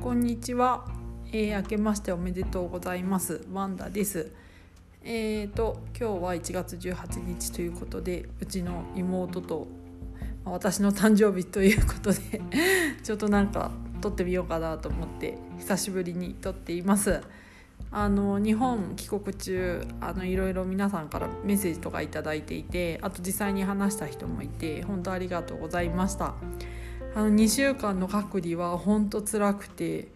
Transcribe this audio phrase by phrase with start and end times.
[0.00, 0.86] こんにちは、
[1.30, 3.46] えー、明けましておめでとうございます。
[3.52, 4.32] ワンダです。
[5.04, 9.66] えーと今日は1月18日ということでうちの妹と
[10.46, 12.40] 私の誕生日ということで
[13.04, 17.20] ちょっとなんか撮ってみようかなと思って久しぶりに撮っています。
[17.92, 26.36] あの日本帰国中あのいろいろ皆さんからメッセージとか頂いていてあと実際に話した人もいて本当ありがとうございました。
[27.14, 30.12] あの2週間の隔離は本当辛くて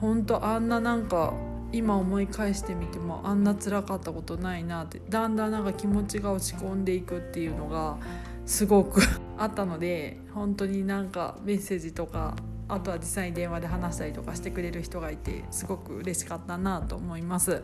[0.00, 1.34] 本当あんななんか
[1.72, 7.98] 今思い返してみてもあんな辛かったことないなってだんだんなんか気持ちが落ち込んでいくっていうのが
[8.46, 9.00] すごく
[9.38, 12.36] あったので本当になんかメッセージとか
[12.68, 17.62] あとは実際に電話で話したりとかしてくれる人がいてすごく嬉しかったなと思います。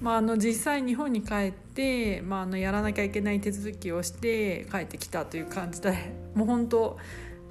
[0.00, 5.94] まあ、あの実際日本に帰って、まあ、あのやらなきゃいけない手続きをして帰ってきたという感じで
[6.34, 6.98] もう本当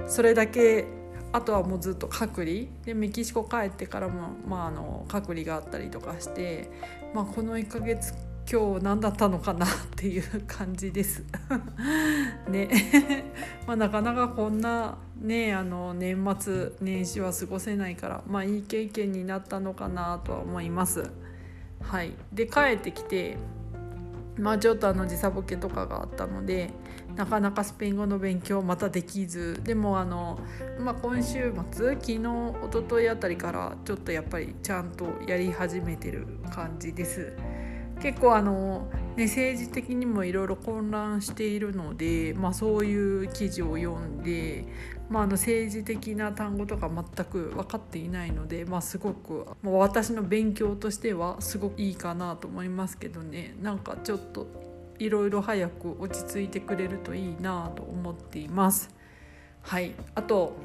[0.07, 0.85] それだけ
[1.33, 2.65] あとはもうずっと隔離。
[2.83, 6.69] でメキシコ帰ってからも、まあ、あの隔離があったりとかして、
[7.13, 8.13] まあ、この1ヶ月
[8.51, 11.23] 今日何だったのかなっていう感じです。
[12.49, 12.69] ね。
[13.65, 21.09] まあなかなかこんなねあの年末年始は過ごせないからまあいい経験になったのかなとは思います。
[21.81, 23.37] はい、で帰ってきて
[24.41, 26.71] まあちょっとあの時差ボケとかがあったので
[27.15, 30.39] なかなかスペイン語の勉強またできずでもあの、
[30.79, 32.19] まあ、今週末昨日一
[32.73, 37.33] 昨日あたりからちょっとやっぱりちゃんとやり始めてる感じです。
[38.01, 44.65] 結構あの、ね、政治的にもいろいろ混乱しているので、まあ、そういう記事を読んで、
[45.11, 54.47] まあ、あの政治的な単語とか全く分かっていないので、まあ、すごく、まあ、私の勉強としてはすごくいいかなと思いますけどねなんかちょっと
[54.99, 58.89] いろいろ早く落ち着いてくれるといいなと思っています。
[59.63, 60.55] はいあと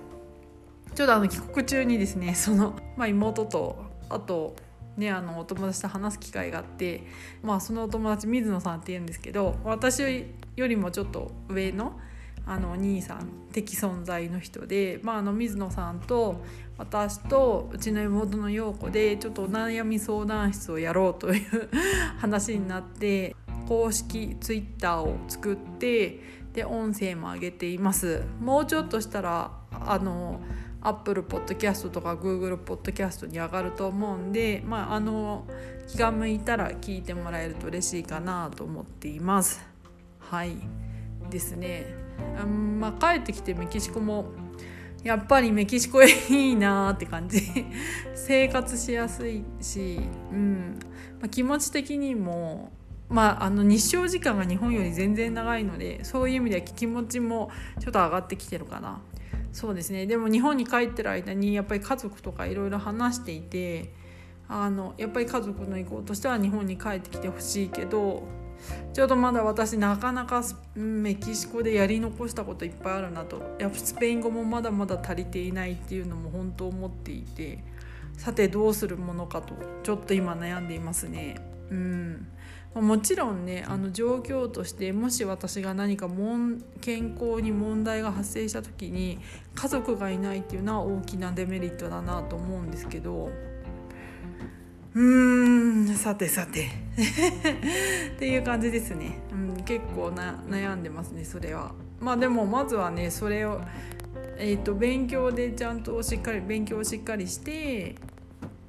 [0.95, 4.55] ちょうどあの帰国中にですね その、まあ、妹とあと
[4.97, 7.03] ね、あのお友達と話す機会があって、
[7.43, 10.25] まあ、そのお友達水野さんっていうんですけど私
[10.56, 12.01] よりもちょっと上の
[12.47, 16.45] あの兄さん的存在の人で、まあ、あの水野さんと
[16.79, 21.69] 私とうちの妹の陽子でちょっとお悩み相談室をやろうという
[22.19, 23.35] 話になって
[23.67, 26.21] 公式ツイッターを作って
[26.53, 28.23] で音声も上げています。
[28.41, 30.41] もうちょっとしたらあの
[30.81, 35.45] アップルポッドキャストとかグーグルポッドキャストに上がると思うんで、まあ、あの
[35.89, 39.67] 気が向いたら聞いてもらえると嬉しいかなと思っています。
[40.21, 40.56] はい
[41.29, 42.06] ですね、
[42.43, 44.27] うんまあ、帰ってきてメキシコも
[45.03, 47.41] やっぱりメキシコいいなって感じ。
[48.15, 50.00] 生活しやすいし、
[50.32, 50.78] うん。
[51.21, 52.72] まあ、気持ち的にも
[53.09, 59.00] まあ、あの日照時間が日本より全然長いのでそういう意味では気持ちもちょっと上がってきてるかな。
[59.53, 60.06] そうですね。
[60.06, 63.94] でも日本に帰ってる間にやっぱり家族とかいろいろ話していて
[64.49, 68.25] あのやっぱり家族の意向としては日本に帰ってきてほしいけど
[68.93, 70.43] ちょっとまだ私なかなか
[70.75, 73.56] メキシコでやり残したこといっぱいあるなと。
[73.59, 77.59] やっぱスペイン語もまだまだ足りていないっていうのも本当思っていて。
[78.17, 81.41] さてどうするものかとちょっと今悩んでいますね。
[81.71, 82.27] うん。
[82.75, 86.11] もちろんねあの状況としてもし私が何か
[86.83, 89.19] 健康に問題が発生した時に
[89.55, 93.31] 家族がいないっていうのは大きなデメリットだなと思うんですけど。
[94.97, 96.69] うーんさてさて
[98.17, 101.73] っていう感じですね、うん、結構な悩んでますねそれは。
[102.01, 103.61] まあでもまずはねそれを、
[104.39, 107.97] えーと勉強でちゃんとしっかり勉強をしっかりして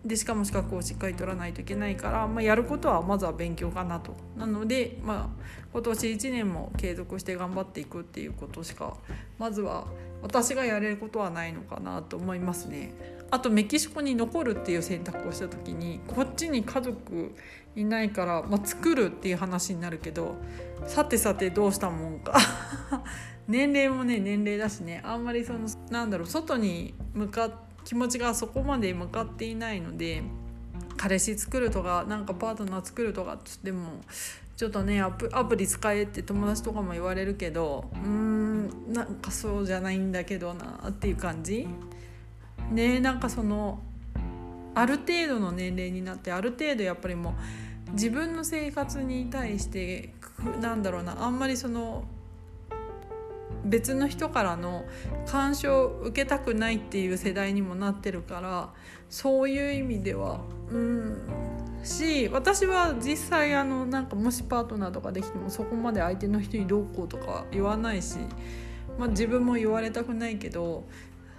[0.05, 5.43] でしかも資格をしっかり取らないといけないから、まあ、やることはまずは勉強かなとなので、まあ、
[5.73, 8.95] 今年1年も継続して頑張っていくっていうことしか
[9.37, 9.85] まずは
[10.21, 13.16] 私がやれることはないのかなと思いますね。
[13.31, 17.35] あとメキシコに残るっていう選択をした時にこっちに家族
[17.75, 20.35] いないから、まあ、作るっていう話になるけど
[20.85, 22.37] さてさてどうしたもんか。
[23.47, 25.59] 年齢もね年齢だしねあんまりその
[25.89, 30.21] なんだろう外に向かって気持ちがそこまで向かっていないので
[30.97, 34.01] 彼氏作るとかなんかパートナー作るとかっつっても
[34.57, 41.65] ちょっとねアプアプリ使えって友達とかも言われるけどうーんなんかそうじゃないんだけどなっていう感じ。
[42.71, 43.79] ねなんかその
[44.75, 47.35] ある程度の年齢になってある程度やっぱりも
[47.89, 50.13] う自分の生活に対して
[50.61, 52.05] なんだろうなあんまりその
[53.65, 54.85] 別の人からの
[55.25, 58.69] 干渉を受けたくないっていう世代にもなってるから
[59.09, 61.17] そういう意味ではうん
[61.83, 68.17] し私は実際あのなんかもしパートナーとかできてもそこまで相手の人にどうこうとか言わないし、
[68.97, 70.85] まあ、自分も言われたくないけど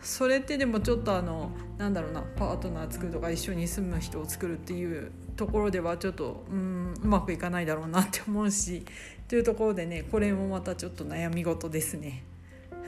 [0.03, 8.85] それってでもちょっとあのなんだろうなパートナー作るとか一緒に住む人を作るっていうところではちょっとうんうまくいかないだろうなって思うし
[9.29, 12.25] というところでねこれもまたちょっと悩み事ですね。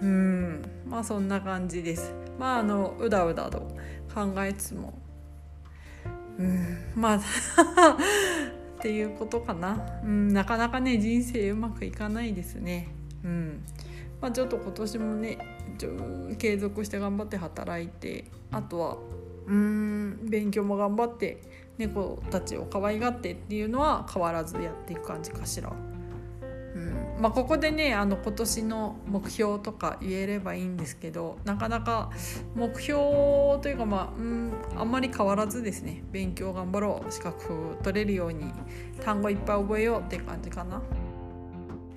[0.00, 2.12] うんまあそんな感じです。
[2.38, 3.58] まああのうだうだと
[4.14, 4.94] 考えつつも
[6.38, 7.16] うんまあ
[8.78, 12.88] っていうことかな、うん、なかなかね人生うまくいかないですね。
[13.24, 13.62] うん
[14.20, 15.38] まあ、ちょっと今年もね
[16.38, 18.96] 継続して頑張って働いてあとは
[19.46, 21.42] うん勉強も頑張って
[21.78, 25.72] 猫たちを可愛がってっていうのは変わらずやっていく感じかしら。
[26.72, 32.10] うんまあ、ここでねあの今年の目標とか言えればいいんですけどなかなか
[32.54, 33.00] 目標
[33.60, 38.52] というかまあ、うん、あんまり変わらずですね勉強頑張ろう資格取れるように
[39.04, 40.80] 単語いっぱい覚えようって感じかな。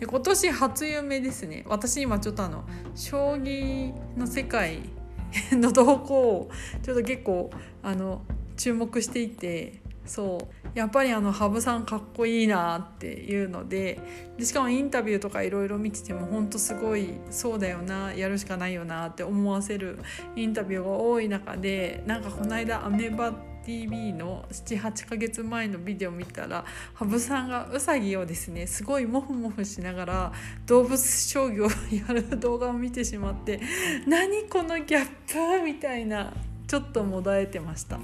[0.04, 1.64] で今年初夢ですね。
[1.66, 4.80] 私今ちょっとあの将棋の世界
[5.54, 6.50] の動向を
[6.82, 7.50] ちょっと結構
[7.82, 8.22] あの
[8.58, 13.98] 注目していてそうやっぱりあの羽生さんかっこいいなっていうので
[14.38, 20.00] でしかもインタビューとかいろいろ見ててもほんとすごいそうだよなやるしかないよなって思わせる
[20.36, 30.34] インタビューが多い中でなんかこの間アメバって TV の78ヶ月前のビデオ見たら羽生さんがウサギをですねすごいモフモフしながら
[30.66, 33.62] 動物商業をやる動画を見てしまって
[34.08, 36.34] 何このギャップみたいな
[36.68, 38.00] ちょっともだえてました。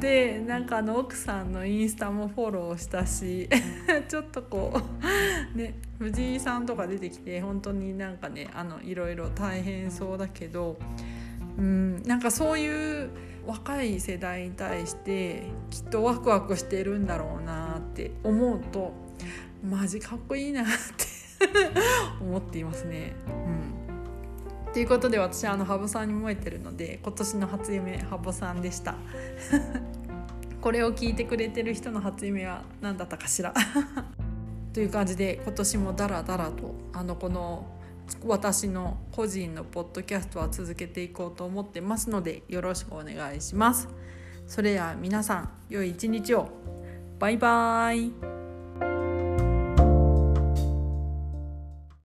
[0.00, 3.48] でなんかあの奥さんのインスタもフォローしたし
[4.08, 4.82] ちょっとこ
[5.54, 10.76] うね藤井さんとか出てきて本当になんかねあのいろいろ大変そうだけど
[11.56, 13.08] うんなんかそういう
[13.46, 18.92] 若い世代に対してきっとワクワクしてるんだろうなって思うと
[19.64, 20.70] マジかっこいいなって
[22.20, 23.14] 思っていますね。
[23.26, 23.30] う
[24.70, 24.72] ん。
[24.72, 28.94] ということで私はあの羽生さんに燃えてるので今年の初夢羽生さんでした。
[30.60, 33.54] これを聞いてくれてる人の初夢は何だったかしら。
[34.72, 37.75] という感じで今年もダラダラとあのこの
[38.24, 43.88] 私の個人のポッドキャストは続けていこうと思ってますのでよろしくお願いします。
[44.46, 46.48] それでは皆さん良い一日を
[47.18, 48.35] バイバーイ